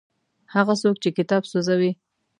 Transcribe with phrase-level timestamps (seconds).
[0.55, 1.91] هغه څوک چې کتاب سوځوي.